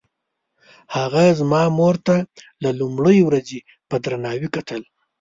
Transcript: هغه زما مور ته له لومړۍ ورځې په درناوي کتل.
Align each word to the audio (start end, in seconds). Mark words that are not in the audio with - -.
هغه 0.95 1.23
زما 1.39 1.63
مور 1.79 1.95
ته 2.05 2.15
له 2.63 2.69
لومړۍ 2.79 3.19
ورځې 3.23 3.59
په 3.89 3.95
درناوي 4.03 4.47
کتل. 4.55 4.81